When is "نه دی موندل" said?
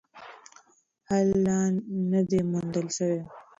2.11-2.87